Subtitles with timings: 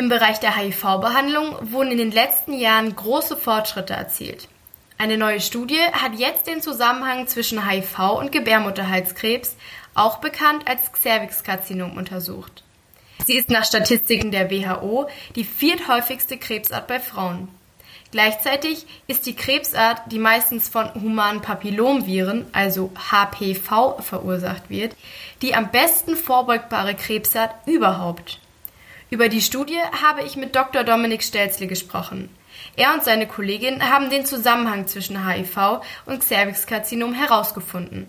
[0.00, 4.48] Im Bereich der HIV-Behandlung wurden in den letzten Jahren große Fortschritte erzielt.
[4.96, 9.56] Eine neue Studie hat jetzt den Zusammenhang zwischen HIV und Gebärmutterhalskrebs,
[9.94, 12.64] auch bekannt als Cervixkarzinom, untersucht.
[13.26, 17.48] Sie ist nach Statistiken der WHO die vierthäufigste Krebsart bei Frauen.
[18.10, 24.96] Gleichzeitig ist die Krebsart, die meistens von humanen Papillomviren, also HPV, verursacht wird,
[25.42, 28.38] die am besten vorbeugbare Krebsart überhaupt.
[29.10, 30.84] Über die Studie habe ich mit Dr.
[30.84, 32.30] Dominik Stelzle gesprochen.
[32.76, 38.06] Er und seine Kollegin haben den Zusammenhang zwischen HIV und Cervixkarzinom herausgefunden.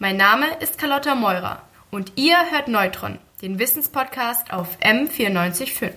[0.00, 5.92] Mein Name ist Carlotta Meurer und ihr hört Neutron, den Wissenspodcast auf M945.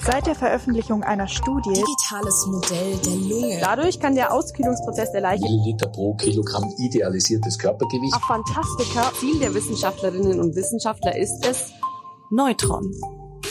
[0.00, 3.60] Seit der Veröffentlichung einer Studie Digitales Modell der Lunge.
[3.60, 8.14] Dadurch kann der Auskühlungsprozess der Leiche Milliliter pro Kilogramm idealisiertes Körpergewicht.
[8.16, 9.12] Ach, Fantastika.
[9.20, 11.72] Ziel der Wissenschaftlerinnen und Wissenschaftler ist es,
[12.30, 12.94] Neutron.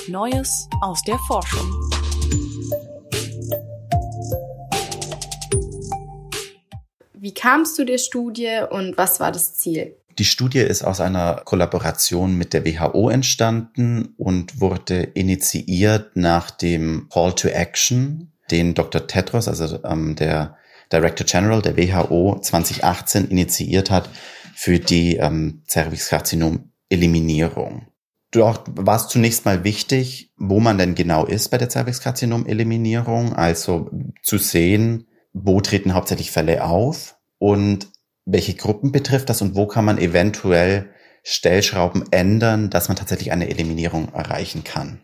[0.07, 1.67] Neues aus der Forschung.
[7.15, 9.97] Wie kamst du der Studie und was war das Ziel?
[10.19, 17.09] Die Studie ist aus einer Kollaboration mit der WHO entstanden und wurde initiiert nach dem
[17.11, 19.07] Call to Action, den Dr.
[19.07, 20.55] Tedros, also ähm, der
[20.93, 24.07] Director General der WHO 2018 initiiert hat
[24.53, 27.87] für die ähm, Cervixkarzinom-Eliminierung.
[28.31, 33.89] Dort war es zunächst mal wichtig, wo man denn genau ist bei der Cervixkarzinom-Eliminierung, also
[34.21, 37.87] zu sehen, wo treten hauptsächlich Fälle auf und
[38.25, 40.89] welche Gruppen betrifft das und wo kann man eventuell
[41.23, 45.01] Stellschrauben ändern, dass man tatsächlich eine Eliminierung erreichen kann.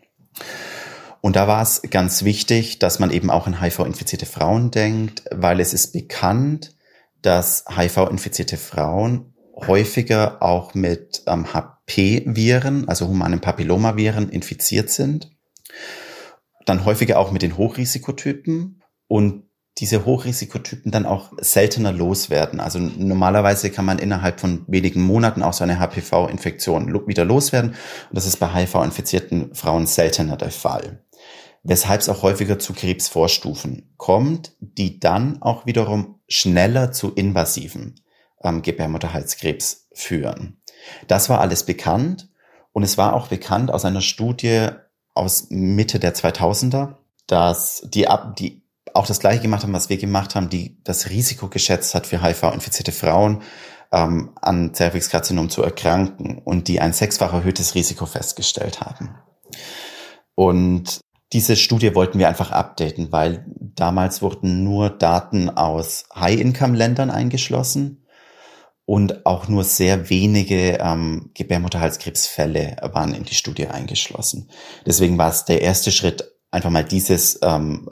[1.20, 5.60] Und da war es ganz wichtig, dass man eben auch an HIV-infizierte Frauen denkt, weil
[5.60, 6.76] es ist bekannt,
[7.22, 11.54] dass HIV-infizierte Frauen häufiger auch mit ähm,
[11.88, 15.30] HP-Viren, also humanen Papillomaviren, infiziert sind.
[16.66, 19.44] Dann häufiger auch mit den Hochrisikotypen und
[19.78, 22.60] diese Hochrisikotypen dann auch seltener loswerden.
[22.60, 27.70] Also normalerweise kann man innerhalb von wenigen Monaten auch so eine HPV-Infektion wieder loswerden.
[27.70, 27.76] Und
[28.12, 31.04] das ist bei HIV-infizierten Frauen seltener der Fall.
[31.64, 38.00] Weshalb es auch häufiger zu Krebsvorstufen kommt, die dann auch wiederum schneller zu invasiven
[38.42, 40.60] ähm, Gebärmutterhalskrebs führen.
[41.08, 42.28] Das war alles bekannt.
[42.72, 44.68] Und es war auch bekannt aus einer Studie
[45.14, 46.96] aus Mitte der 2000er,
[47.26, 48.08] dass die,
[48.38, 48.62] die
[48.92, 52.22] auch das Gleiche gemacht haben, was wir gemacht haben, die das Risiko geschätzt hat für
[52.22, 53.42] HIV-infizierte Frauen
[53.92, 59.14] ähm, an Cervixkarzinom zu erkranken und die ein sechsfach erhöhtes Risiko festgestellt haben.
[60.34, 61.00] Und
[61.32, 68.03] diese Studie wollten wir einfach updaten, weil damals wurden nur Daten aus High-Income-Ländern eingeschlossen
[68.86, 74.50] und auch nur sehr wenige ähm, Gebärmutterhalskrebsfälle waren in die Studie eingeschlossen.
[74.86, 77.88] Deswegen war es der erste Schritt, einfach mal dieses ähm,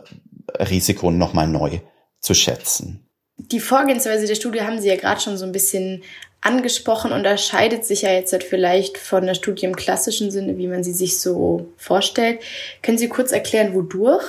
[0.59, 1.81] Risiko nochmal neu
[2.21, 3.09] zu schätzen.
[3.37, 6.03] Die Vorgehensweise der Studie haben Sie ja gerade schon so ein bisschen
[6.43, 10.85] angesprochen, unterscheidet sich ja jetzt halt vielleicht von der Studie im klassischen Sinne, wie man
[10.85, 12.41] sie sich so vorstellt.
[12.83, 14.25] Können Sie kurz erklären, wodurch?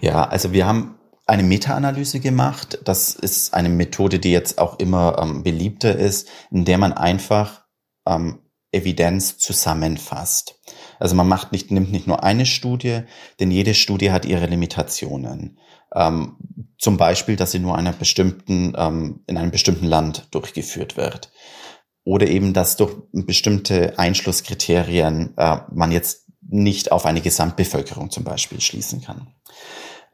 [0.00, 0.98] Ja, also wir haben
[1.32, 2.80] eine Meta-Analyse gemacht.
[2.84, 7.64] Das ist eine Methode, die jetzt auch immer ähm, beliebter ist, in der man einfach
[8.06, 10.60] ähm, Evidenz zusammenfasst.
[10.98, 13.04] Also man macht nicht, nimmt nicht nur eine Studie,
[13.40, 15.58] denn jede Studie hat ihre Limitationen.
[15.94, 16.36] Ähm,
[16.78, 21.32] zum Beispiel, dass sie nur einer bestimmten, ähm, in einem bestimmten Land durchgeführt wird.
[22.04, 28.60] Oder eben, dass durch bestimmte Einschlusskriterien äh, man jetzt nicht auf eine Gesamtbevölkerung zum Beispiel
[28.60, 29.28] schließen kann.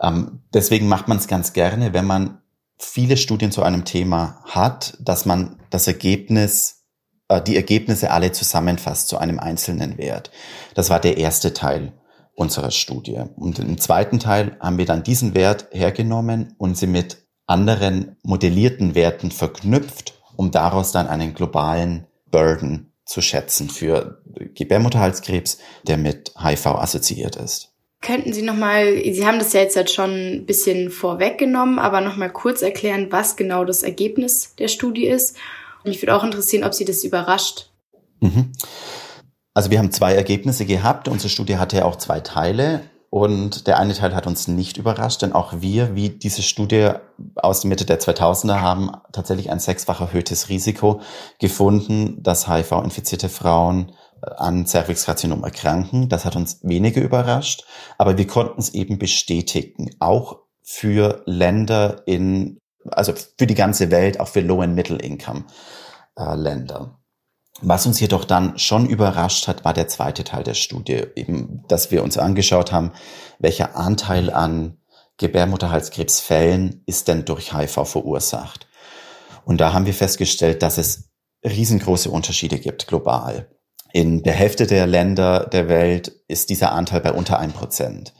[0.01, 2.43] Ähm, deswegen macht man es ganz gerne, wenn man
[2.79, 6.79] viele Studien zu einem Thema hat, dass man das Ergebnis
[7.29, 10.31] äh, die Ergebnisse alle zusammenfasst zu einem einzelnen Wert.
[10.75, 11.93] Das war der erste Teil
[12.35, 13.23] unserer Studie.
[13.37, 18.95] Und im zweiten Teil haben wir dann diesen Wert hergenommen und sie mit anderen modellierten
[18.95, 24.23] Werten verknüpft, um daraus dann einen globalen Burden zu schätzen für
[24.55, 27.73] Gebärmutterhalskrebs, der mit HIV assoziiert ist.
[28.01, 32.31] Könnten Sie nochmal, Sie haben das ja jetzt halt schon ein bisschen vorweggenommen, aber nochmal
[32.31, 35.37] kurz erklären, was genau das Ergebnis der Studie ist
[35.89, 37.71] mich würde auch interessieren, ob Sie das überrascht.
[38.21, 38.53] Mhm.
[39.55, 41.09] Also wir haben zwei Ergebnisse gehabt.
[41.09, 42.83] Unsere Studie hatte ja auch zwei Teile.
[43.11, 46.91] Und der eine Teil hat uns nicht überrascht, denn auch wir, wie diese Studie
[47.37, 51.01] aus der Mitte der 2000er, haben tatsächlich ein sechsfach erhöhtes Risiko
[51.41, 53.93] gefunden, dass HIV-infizierte Frauen
[54.23, 56.09] an Cervixkarzinom erkranken.
[56.09, 57.65] Das hat uns weniger überrascht,
[57.99, 62.59] aber wir konnten es eben bestätigen, auch für Länder in
[62.91, 66.99] also für die ganze Welt, auch für Low- and Middle-Income-Länder.
[67.61, 71.91] Was uns jedoch dann schon überrascht hat, war der zweite Teil der Studie, eben, dass
[71.91, 72.93] wir uns angeschaut haben,
[73.39, 74.79] welcher Anteil an
[75.17, 78.69] Gebärmutterhalskrebsfällen ist denn durch HIV verursacht.
[79.45, 81.11] Und da haben wir festgestellt, dass es
[81.45, 83.51] riesengroße Unterschiede gibt global.
[83.93, 88.13] In der Hälfte der Länder der Welt ist dieser Anteil bei unter ein Prozent.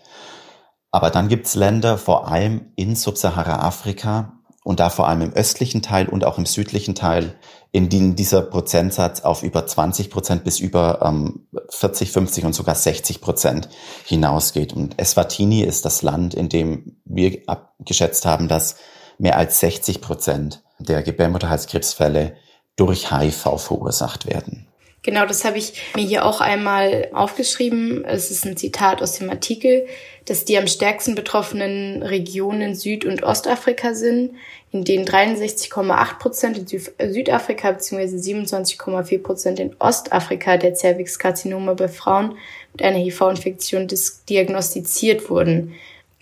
[0.91, 6.09] Aber dann gibt's Länder, vor allem in Subsahara-Afrika und da vor allem im östlichen Teil
[6.09, 7.35] und auch im südlichen Teil,
[7.73, 12.75] in denen dieser Prozentsatz auf über 20 Prozent bis über ähm, 40, 50 und sogar
[12.75, 13.69] 60 Prozent
[14.07, 14.73] hinausgeht.
[14.73, 18.77] Und Eswatini ist das Land, in dem wir abgeschätzt haben, dass
[19.19, 22.37] mehr als 60 Prozent der Gebärmutterhalskrebsfälle
[22.77, 24.68] durch HIV verursacht werden.
[25.03, 28.05] Genau, das habe ich mir hier auch einmal aufgeschrieben.
[28.05, 29.87] Es ist ein Zitat aus dem Artikel,
[30.25, 34.33] dass die am stärksten betroffenen Regionen Süd- und Ostafrika sind,
[34.73, 38.17] in denen 63,8 Prozent in Süd Südafrika bzw.
[38.17, 42.37] 27,4 Prozent in Ostafrika der Cervixkarzinome bei Frauen
[42.73, 43.87] mit einer HIV-Infektion
[44.29, 45.75] diagnostiziert wurden.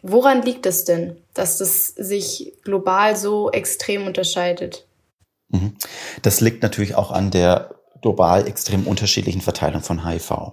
[0.03, 4.87] Woran liegt es denn, dass das sich global so extrem unterscheidet?
[5.49, 5.75] Mhm.
[6.23, 7.75] Das liegt natürlich auch an der
[8.07, 10.53] global extrem unterschiedlichen Verteilung von HIV.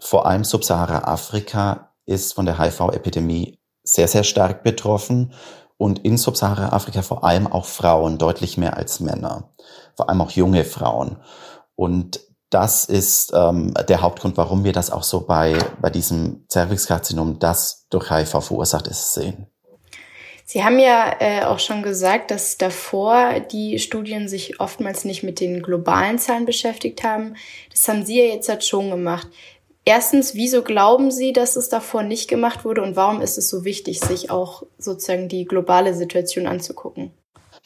[0.00, 5.32] Vor allem Subsahara-Afrika ist von der HIV-Epidemie sehr, sehr stark betroffen
[5.78, 9.54] und in Subsahara-Afrika vor allem auch Frauen, deutlich mehr als Männer,
[9.96, 11.16] vor allem auch junge Frauen.
[11.74, 12.20] Und
[12.50, 17.86] das ist ähm, der Hauptgrund, warum wir das auch so bei, bei diesem Cervixkarzinom, das
[17.88, 19.46] durch HIV verursacht ist, sehen.
[20.50, 25.40] Sie haben ja äh, auch schon gesagt, dass davor die Studien sich oftmals nicht mit
[25.40, 27.34] den globalen Zahlen beschäftigt haben.
[27.70, 29.28] Das haben Sie ja jetzt halt schon gemacht.
[29.84, 33.66] Erstens, wieso glauben Sie, dass es davor nicht gemacht wurde und warum ist es so
[33.66, 37.10] wichtig, sich auch sozusagen die globale Situation anzugucken?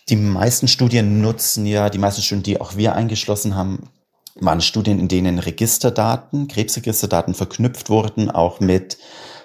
[0.08, 3.90] Die meisten Studien nutzen ja, die meisten Studien, die auch wir eingeschlossen haben,
[4.34, 8.98] waren Studien, in denen Registerdaten, Krebsregisterdaten verknüpft wurden, auch mit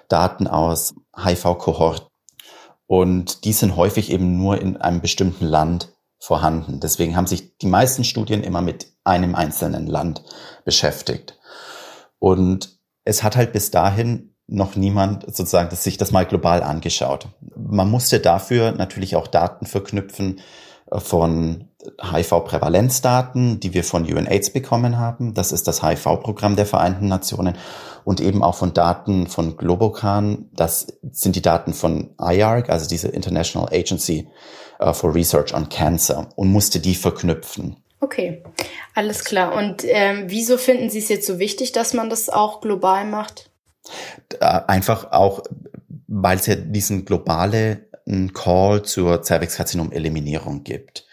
[0.08, 2.08] Daten aus HIV-Kohorten.
[2.88, 6.80] Und die sind häufig eben nur in einem bestimmten Land vorhanden.
[6.80, 10.24] Deswegen haben sich die meisten Studien immer mit einem einzelnen Land
[10.66, 11.38] beschäftigt.
[12.20, 17.28] Und es hat halt bis dahin noch niemand sozusagen das, sich das mal global angeschaut.
[17.56, 20.40] Man musste dafür natürlich auch Daten verknüpfen
[20.90, 21.67] von
[22.02, 25.34] HIV-Prävalenzdaten, die wir von UNAIDS bekommen haben.
[25.34, 27.56] Das ist das HIV-Programm der Vereinten Nationen
[28.04, 30.50] und eben auch von Daten von Globocan.
[30.54, 34.28] Das sind die Daten von IARC, also diese International Agency
[34.80, 37.78] uh, for Research on Cancer und musste die verknüpfen.
[38.00, 38.44] Okay,
[38.94, 39.56] alles klar.
[39.56, 43.50] Und ähm, wieso finden Sie es jetzt so wichtig, dass man das auch global macht?
[44.40, 45.42] Äh, einfach auch,
[46.08, 47.88] weil es ja diesen globale
[48.34, 51.07] Call zur Cervixkarzinom-Eliminierung gibt.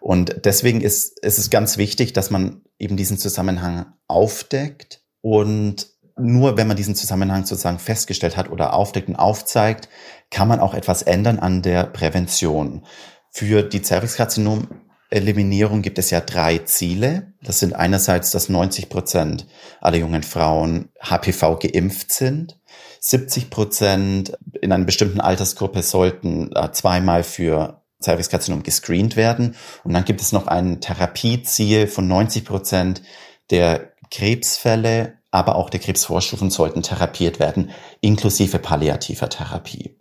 [0.00, 6.56] Und deswegen ist, ist es ganz wichtig, dass man eben diesen Zusammenhang aufdeckt und nur
[6.56, 9.88] wenn man diesen Zusammenhang sozusagen festgestellt hat oder aufdeckt und aufzeigt,
[10.30, 12.84] kann man auch etwas ändern an der Prävention.
[13.30, 14.68] Für die Cervixkarzinom
[15.10, 17.32] Eliminierung gibt es ja drei Ziele.
[17.42, 19.46] Das sind einerseits, dass 90 Prozent
[19.80, 22.58] aller jungen Frauen HPV geimpft sind.
[23.00, 29.56] 70 Prozent in einer bestimmten Altersgruppe sollten äh, zweimal für Cervixkarzinom gescreent werden.
[29.84, 33.02] Und dann gibt es noch ein Therapieziel von 90 Prozent
[33.50, 37.70] der Krebsfälle, aber auch der Krebsvorstufen sollten therapiert werden,
[38.00, 39.96] inklusive palliativer Therapie.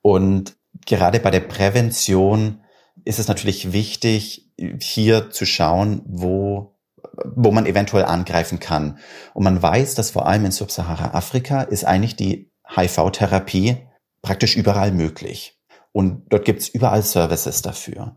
[0.00, 2.60] Und gerade bei der Prävention
[3.04, 6.76] ist es natürlich wichtig, hier zu schauen, wo,
[7.24, 8.98] wo man eventuell angreifen kann.
[9.34, 13.78] Und man weiß, dass vor allem in Subsahara-Afrika ist eigentlich die HIV-Therapie
[14.22, 15.53] praktisch überall möglich.
[15.94, 18.16] Und dort gibt es überall Services dafür.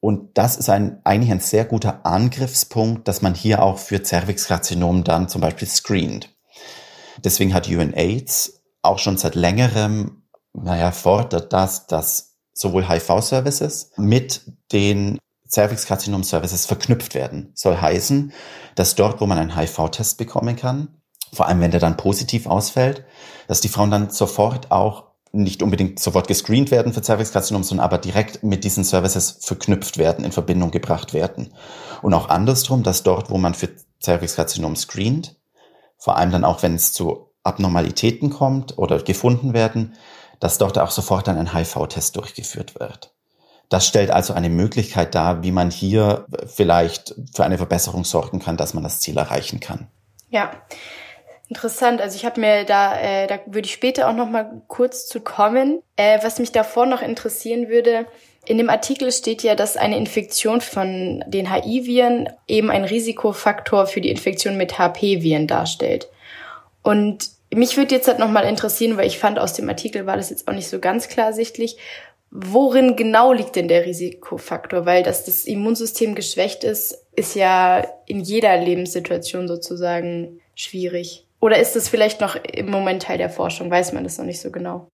[0.00, 5.04] Und das ist ein, eigentlich ein sehr guter Angriffspunkt, dass man hier auch für Cervixkarzinom
[5.04, 6.34] dann zum Beispiel screent.
[7.22, 10.22] Deswegen hat UNAIDS auch schon seit längerem,
[10.54, 14.40] naja, fordert das, dass sowohl HIV-Services mit
[14.72, 17.52] den Cervixkarzinom-Services verknüpft werden.
[17.54, 18.32] Soll heißen,
[18.76, 21.02] dass dort, wo man einen HIV-Test bekommen kann,
[21.34, 23.04] vor allem wenn der dann positiv ausfällt,
[23.46, 27.98] dass die Frauen dann sofort auch nicht unbedingt sofort gescreent werden für Cervixkarzinom, sondern aber
[27.98, 31.54] direkt mit diesen Services verknüpft werden, in Verbindung gebracht werden.
[32.02, 33.68] Und auch andersrum, dass dort, wo man für
[34.02, 35.36] Cervixkarzinom screent,
[35.98, 39.94] vor allem dann auch, wenn es zu Abnormalitäten kommt oder gefunden werden,
[40.40, 43.14] dass dort auch sofort dann ein HIV-Test durchgeführt wird.
[43.68, 48.56] Das stellt also eine Möglichkeit dar, wie man hier vielleicht für eine Verbesserung sorgen kann,
[48.56, 49.88] dass man das Ziel erreichen kann.
[50.28, 50.50] Ja,
[51.50, 52.00] interessant.
[52.00, 55.20] Also ich habe mir da, äh, da würde ich später auch noch mal kurz zu
[55.20, 55.82] kommen.
[55.96, 58.06] Äh, was mich davor noch interessieren würde,
[58.46, 64.00] In dem Artikel steht ja, dass eine Infektion von den HI-Viren eben ein Risikofaktor für
[64.00, 66.08] die Infektion mit HP-Viren darstellt.
[66.82, 70.30] Und mich würde jetzt halt nochmal interessieren, weil ich fand, aus dem Artikel war das
[70.30, 71.76] jetzt auch nicht so ganz klar sichtlich,
[72.30, 74.86] worin genau liegt denn der Risikofaktor?
[74.86, 81.26] Weil dass das Immunsystem geschwächt ist, ist ja in jeder Lebenssituation sozusagen schwierig.
[81.40, 83.70] Oder ist das vielleicht noch im Moment Teil der Forschung?
[83.70, 84.88] Weiß man das noch nicht so genau?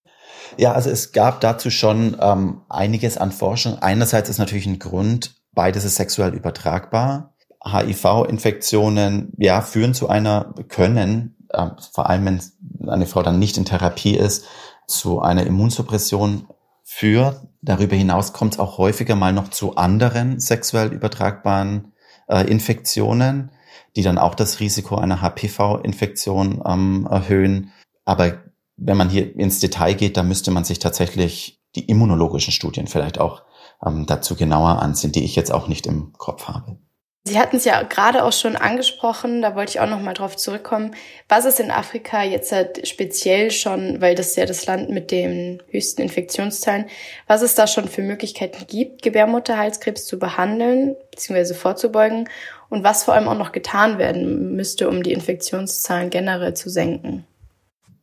[0.56, 3.78] Ja, also es gab dazu schon ähm, einiges an Forschung.
[3.80, 7.34] Einerseits ist natürlich ein Grund, beides ist sexuell übertragbar.
[7.64, 13.64] HIV-Infektionen, ja, führen zu einer, können, äh, vor allem wenn eine Frau dann nicht in
[13.64, 14.44] Therapie ist,
[14.86, 16.46] zu einer Immunsuppression
[16.84, 17.40] führt.
[17.60, 21.92] Darüber hinaus kommt es auch häufiger mal noch zu anderen sexuell übertragbaren
[22.28, 23.50] äh, Infektionen,
[23.96, 27.72] die dann auch das Risiko einer HPV-Infektion ähm, erhöhen.
[28.04, 28.42] Aber
[28.76, 33.18] wenn man hier ins Detail geht, da müsste man sich tatsächlich die immunologischen Studien vielleicht
[33.18, 33.42] auch
[33.84, 36.78] ähm, dazu genauer ansehen, die ich jetzt auch nicht im Kopf habe.
[37.28, 40.36] Sie hatten es ja gerade auch schon angesprochen, da wollte ich auch noch mal drauf
[40.36, 40.94] zurückkommen.
[41.28, 45.60] Was ist in Afrika jetzt halt speziell schon, weil das ja das Land mit den
[45.70, 46.86] höchsten Infektionszahlen,
[47.26, 51.54] was es da schon für Möglichkeiten gibt, Gebärmutterhalskrebs zu behandeln bzw.
[51.54, 52.28] vorzubeugen
[52.68, 57.24] und was vor allem auch noch getan werden müsste, um die Infektionszahlen generell zu senken?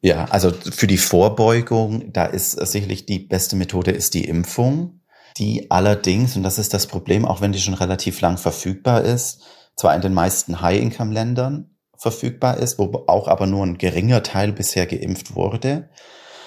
[0.01, 4.99] Ja, also für die Vorbeugung, da ist sicherlich die beste Methode ist die Impfung
[5.37, 9.41] die allerdings, und das ist das Problem, auch wenn die schon relativ lang verfügbar ist,
[9.75, 14.85] zwar in den meisten High-Income-Ländern verfügbar ist, wo auch aber nur ein geringer Teil bisher
[14.85, 15.89] geimpft wurde.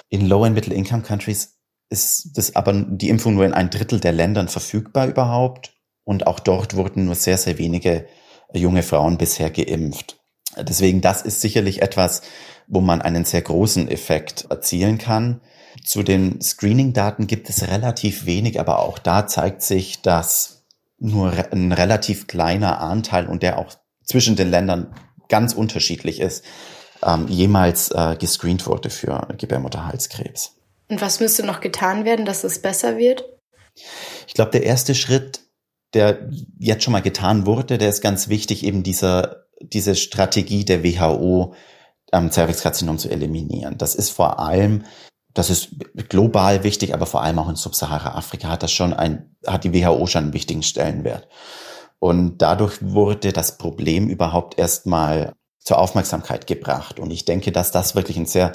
[0.08, 1.56] In Low- and Middle-Income-Countries
[1.88, 5.72] ist das aber die Impfung nur in ein Drittel der Ländern verfügbar überhaupt.
[6.06, 8.06] Und auch dort wurden nur sehr, sehr wenige
[8.54, 10.16] junge Frauen bisher geimpft.
[10.56, 12.22] Deswegen, das ist sicherlich etwas,
[12.68, 15.40] wo man einen sehr großen Effekt erzielen kann.
[15.84, 20.64] Zu den Screening-Daten gibt es relativ wenig, aber auch da zeigt sich, dass
[20.98, 24.94] nur ein relativ kleiner Anteil und der auch zwischen den Ländern
[25.28, 26.44] ganz unterschiedlich ist,
[27.04, 30.52] ähm, jemals äh, gescreent wurde für Gebärmutterhalskrebs.
[30.88, 33.24] Und was müsste noch getan werden, dass es besser wird?
[34.26, 35.40] Ich glaube, der erste Schritt,
[35.94, 36.28] der
[36.58, 41.54] jetzt schon mal getan wurde, der ist ganz wichtig, eben dieser, diese Strategie der WHO,
[42.12, 43.78] ähm, Cervixkarzinom zu eliminieren.
[43.78, 44.84] Das ist vor allem
[45.36, 45.68] das ist
[46.08, 50.06] global wichtig, aber vor allem auch in Subsahara-Afrika hat das schon ein, hat die WHO
[50.06, 51.28] schon einen wichtigen Stellenwert.
[51.98, 56.98] Und dadurch wurde das Problem überhaupt erstmal zur Aufmerksamkeit gebracht.
[56.98, 58.52] Und ich denke, dass das wirklich ein sehr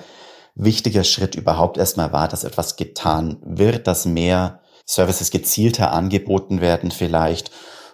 [0.55, 6.91] wichtiger Schritt überhaupt erstmal war, dass etwas getan wird, dass mehr Services gezielter angeboten werden
[6.91, 7.51] vielleicht.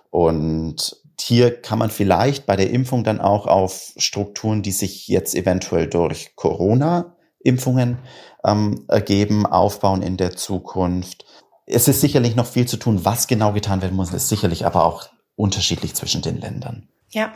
[0.10, 5.36] Und hier kann man vielleicht bei der Impfung dann auch auf Strukturen, die sich jetzt
[5.36, 7.98] eventuell durch Corona Impfungen
[8.44, 11.26] ähm, ergeben, aufbauen in der Zukunft.
[11.66, 13.04] Es ist sicherlich noch viel zu tun.
[13.04, 16.88] Was genau getan werden muss, ist sicherlich aber auch unterschiedlich zwischen den Ländern.
[17.12, 17.34] Ja.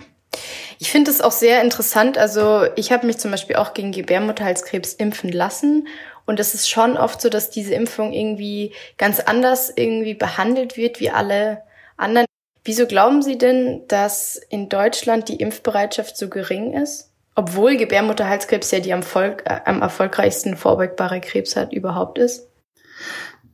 [0.80, 2.18] Ich finde es auch sehr interessant.
[2.18, 5.88] Also ich habe mich zum Beispiel auch gegen Gebärmutterhalskrebs impfen lassen.
[6.32, 11.00] Und es ist schon oft so, dass diese Impfung irgendwie ganz anders irgendwie behandelt wird
[11.00, 11.62] wie alle
[11.98, 12.26] anderen.
[12.64, 17.12] Wieso glauben Sie denn, dass in Deutschland die Impfbereitschaft so gering ist?
[17.36, 22.48] obwohl Gebärmutterhalskrebs ja die am, Volk, äh, am erfolgreichsten vorbeugbare Krebsart überhaupt ist?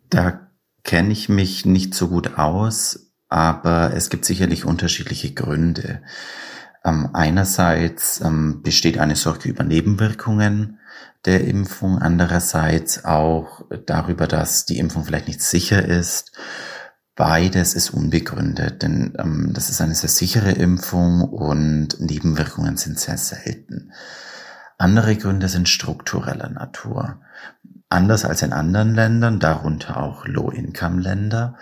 [0.09, 0.47] Da
[0.83, 6.01] kenne ich mich nicht so gut aus, aber es gibt sicherlich unterschiedliche Gründe.
[6.83, 10.79] Ähm, einerseits ähm, besteht eine Sorge über Nebenwirkungen
[11.25, 16.31] der Impfung, andererseits auch darüber, dass die Impfung vielleicht nicht sicher ist
[17.17, 23.17] Beides ist unbegründet, denn ähm, das ist eine sehr sichere Impfung und Nebenwirkungen sind sehr
[23.17, 23.91] selten.
[24.77, 27.19] Andere Gründe sind struktureller Natur.
[27.89, 31.57] Anders als in anderen Ländern, darunter auch Low-Income-Länder,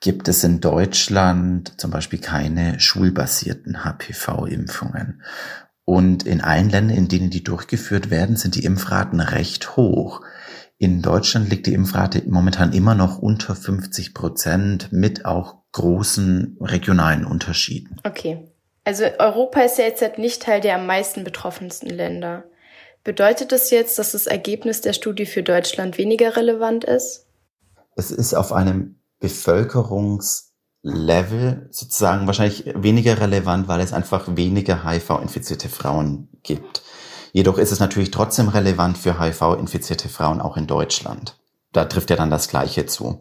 [0.00, 5.22] gibt es in Deutschland zum Beispiel keine schulbasierten HPV-Impfungen.
[5.84, 10.22] Und in allen Ländern, in denen die durchgeführt werden, sind die Impfraten recht hoch.
[10.78, 17.24] In Deutschland liegt die Impfrate momentan immer noch unter 50 Prozent mit auch großen regionalen
[17.24, 18.00] Unterschieden.
[18.04, 18.50] Okay.
[18.84, 22.44] Also Europa ist ja jetzt halt nicht Teil der am meisten betroffensten Länder.
[23.02, 27.26] Bedeutet das jetzt, dass das Ergebnis der Studie für Deutschland weniger relevant ist?
[27.96, 28.98] Es ist auf einem
[30.84, 36.82] Bevölkerungslevel sozusagen wahrscheinlich weniger relevant, weil es einfach weniger HIV-infizierte Frauen gibt.
[37.32, 41.36] Jedoch ist es natürlich trotzdem relevant für HIV-infizierte Frauen auch in Deutschland.
[41.72, 43.18] Da trifft ja dann das Gleiche zu.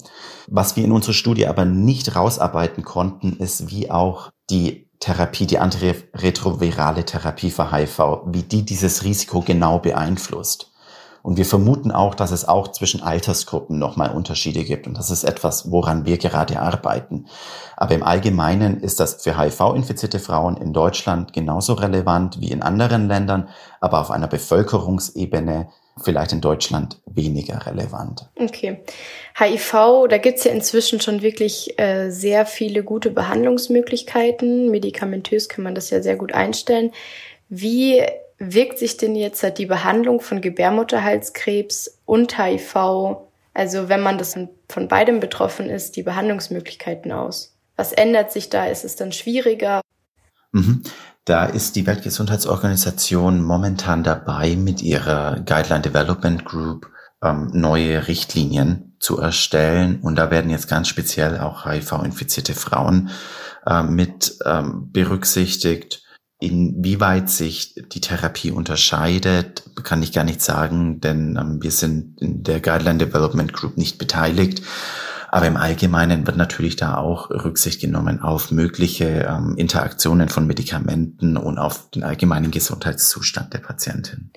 [0.48, 5.58] Was wir in unserer Studie aber nicht rausarbeiten konnten, ist, wie auch die Therapie, die
[5.58, 10.73] antiretrovirale Therapie für HIV, wie die dieses Risiko genau beeinflusst.
[11.24, 14.88] Und wir vermuten auch, dass es auch zwischen Altersgruppen nochmal Unterschiede gibt.
[14.88, 17.28] Und das ist etwas, woran wir gerade arbeiten.
[17.78, 23.08] Aber im Allgemeinen ist das für HIV-infizierte Frauen in Deutschland genauso relevant wie in anderen
[23.08, 23.48] Ländern,
[23.80, 25.70] aber auf einer Bevölkerungsebene
[26.02, 28.30] vielleicht in Deutschland weniger relevant.
[28.36, 28.82] Okay.
[29.40, 34.72] HIV, da gibt's ja inzwischen schon wirklich äh, sehr viele gute Behandlungsmöglichkeiten.
[34.72, 36.92] Medikamentös kann man das ja sehr gut einstellen.
[37.48, 38.02] Wie
[38.52, 42.76] wirkt sich denn jetzt die Behandlung von Gebärmutterhalskrebs und HIV,
[43.54, 44.38] also wenn man das
[44.70, 47.56] von beidem betroffen ist, die Behandlungsmöglichkeiten aus?
[47.76, 48.66] Was ändert sich da?
[48.66, 49.82] Ist es dann schwieriger?
[50.52, 50.84] Mhm.
[51.26, 56.90] Da ist die Weltgesundheitsorganisation momentan dabei, mit ihrer Guideline Development Group
[57.24, 60.02] ähm, neue Richtlinien zu erstellen.
[60.02, 63.10] Und da werden jetzt ganz speziell auch HIV-infizierte Frauen
[63.66, 66.03] äh, mit ähm, berücksichtigt
[66.44, 72.44] Inwieweit sich die Therapie unterscheidet, kann ich gar nicht sagen, denn ähm, wir sind in
[72.44, 74.62] der Guideline Development Group nicht beteiligt.
[75.30, 81.38] Aber im Allgemeinen wird natürlich da auch Rücksicht genommen auf mögliche ähm, Interaktionen von Medikamenten
[81.38, 84.30] und auf den allgemeinen Gesundheitszustand der Patientin.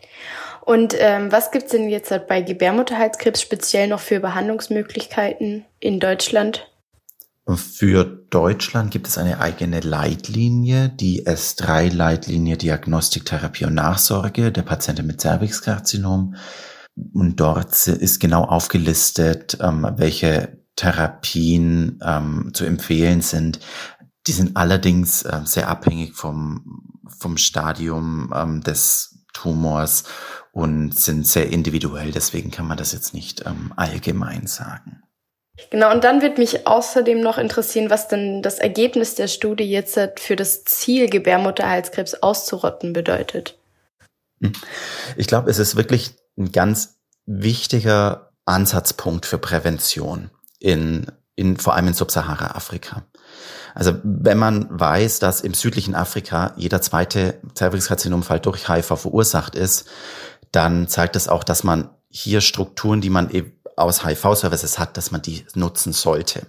[0.60, 6.66] Und ähm, was gibt's denn jetzt bei Gebärmutterhalskrebs speziell noch für Behandlungsmöglichkeiten in Deutschland?
[7.54, 15.06] Für Deutschland gibt es eine eigene Leitlinie, die S3-Leitlinie Diagnostik, Therapie und Nachsorge der Patienten
[15.06, 16.34] mit Cervixkarzinom.
[17.12, 23.60] Und dort ist genau aufgelistet, ähm, welche Therapien ähm, zu empfehlen sind.
[24.26, 30.02] Die sind allerdings äh, sehr abhängig vom, vom Stadium ähm, des Tumors
[30.50, 32.10] und sind sehr individuell.
[32.10, 33.44] Deswegen kann man das jetzt nicht
[33.76, 35.02] allgemein sagen.
[35.70, 39.98] Genau, und dann wird mich außerdem noch interessieren, was denn das Ergebnis der Studie jetzt
[40.18, 43.58] für das Ziel, Gebärmutterhalskrebs auszurotten bedeutet.
[44.40, 44.52] Hm.
[45.16, 51.88] Ich glaube, es ist wirklich ein ganz wichtiger Ansatzpunkt für Prävention in, in vor allem
[51.88, 53.04] in Subsahara-Afrika.
[53.74, 59.86] Also wenn man weiß, dass im südlichen Afrika jeder zweite Zervixkarzinomfall durch HIV verursacht ist,
[60.52, 65.10] dann zeigt es auch, dass man hier Strukturen, die man eben aus HIV-Services hat, dass
[65.10, 66.46] man die nutzen sollte.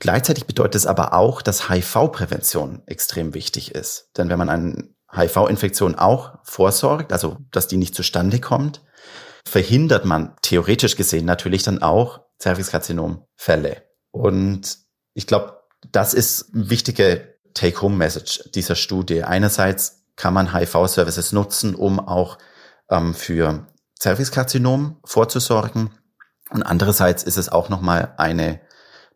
[0.00, 4.10] Gleichzeitig bedeutet es aber auch, dass HIV-Prävention extrem wichtig ist.
[4.16, 8.82] Denn wenn man eine HIV-Infektion auch vorsorgt, also dass die nicht zustande kommt,
[9.46, 13.82] verhindert man theoretisch gesehen natürlich dann auch Cervixkarzinom-Fälle.
[14.10, 14.78] Und
[15.14, 19.24] ich glaube, das ist eine wichtige Take-Home-Message dieser Studie.
[19.24, 22.38] Einerseits kann man HIV-Services nutzen, um auch
[22.90, 23.66] ähm, für
[24.00, 25.90] Cervixkarzinom vorzusorgen.
[26.52, 28.60] Und andererseits ist es auch nochmal eine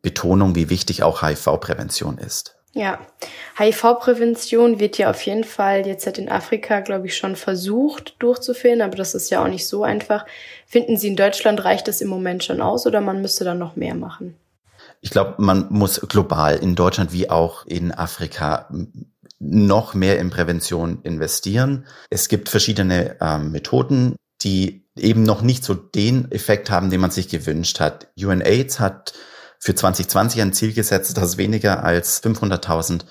[0.03, 2.57] Betonung, wie wichtig auch HIV-Prävention ist.
[2.73, 2.99] Ja,
[3.59, 8.97] HIV-Prävention wird ja auf jeden Fall jetzt in Afrika, glaube ich, schon versucht durchzuführen, aber
[8.97, 10.27] das ist ja auch nicht so einfach.
[10.67, 13.77] Finden Sie, in Deutschland reicht es im Moment schon aus oder man müsste dann noch
[13.77, 14.37] mehr machen?
[15.01, 18.69] Ich glaube, man muss global in Deutschland wie auch in Afrika
[19.39, 21.87] noch mehr in Prävention investieren.
[22.11, 27.11] Es gibt verschiedene ähm, Methoden, die eben noch nicht so den Effekt haben, den man
[27.11, 28.09] sich gewünscht hat.
[28.19, 29.15] UNAIDS hat
[29.59, 33.05] für 2020 ein Ziel gesetzt, dass weniger als 500.000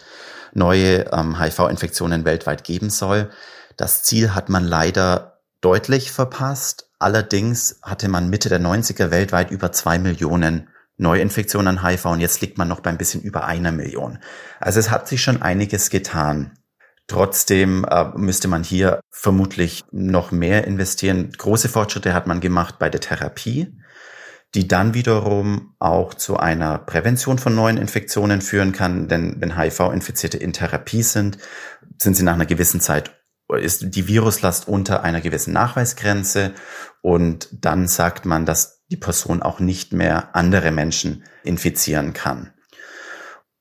[0.54, 3.30] neue ähm, HIV-Infektionen weltweit geben soll.
[3.78, 6.89] Das Ziel hat man leider deutlich verpasst.
[7.00, 12.39] Allerdings hatte man Mitte der 90er weltweit über zwei Millionen Neuinfektionen an HIV und jetzt
[12.41, 14.19] liegt man noch bei ein bisschen über einer Million.
[14.62, 16.58] Also es hat sich schon einiges getan.
[17.07, 21.31] Trotzdem äh, müsste man hier vermutlich noch mehr investieren.
[21.37, 23.77] Große Fortschritte hat man gemacht bei der Therapie,
[24.55, 29.07] die dann wiederum auch zu einer Prävention von neuen Infektionen führen kann.
[29.07, 31.37] Denn wenn HIV-Infizierte in Therapie sind,
[31.97, 33.11] sind sie nach einer gewissen Zeit
[33.53, 36.53] ist die Viruslast unter einer gewissen Nachweisgrenze
[37.01, 42.53] und dann sagt man, dass die Person auch nicht mehr andere Menschen infizieren kann.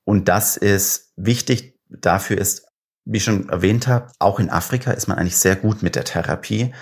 [0.05, 1.79] Und das ist wichtig.
[1.89, 2.64] Dafür ist
[3.05, 6.05] wie ich schon erwähnt habe, auch in Afrika ist man eigentlich sehr gut mit der
[6.05, 6.73] Therapie.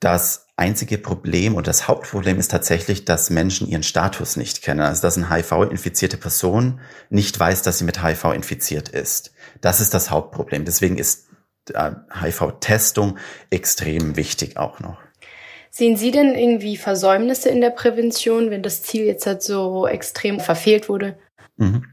[0.00, 4.80] Das einzige Problem und das Hauptproblem ist tatsächlich, dass Menschen ihren Status nicht kennen.
[4.80, 9.32] Also dass eine HIV-infizierte Person nicht weiß, dass sie mit HIV infiziert ist.
[9.60, 10.64] Das ist das Hauptproblem.
[10.64, 11.28] Deswegen ist
[11.70, 13.18] HIV-Testung
[13.50, 14.98] extrem wichtig auch noch.
[15.70, 20.40] Sehen Sie denn irgendwie Versäumnisse in der Prävention, wenn das Ziel jetzt halt so extrem
[20.40, 21.18] verfehlt wurde?
[21.56, 21.84] Mhm.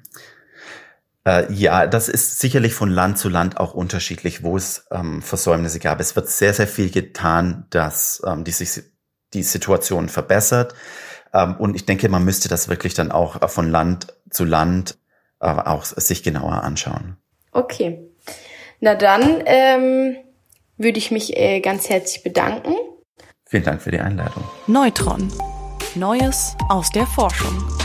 [1.27, 5.79] Äh, ja, das ist sicherlich von Land zu Land auch unterschiedlich, wo es ähm, Versäumnisse
[5.79, 5.99] gab.
[5.99, 8.83] Es wird sehr, sehr viel getan, dass ähm, die, sich,
[9.33, 10.73] die Situation verbessert.
[11.33, 14.97] Ähm, und ich denke, man müsste das wirklich dann auch äh, von Land zu Land
[15.39, 17.17] äh, auch sich genauer anschauen.
[17.51, 17.99] Okay.
[18.79, 20.17] Na dann ähm,
[20.77, 22.75] würde ich mich äh, ganz herzlich bedanken
[23.47, 24.43] Vielen Dank für die Einladung.
[24.67, 25.31] Neutron.
[25.93, 27.84] Neues aus der Forschung.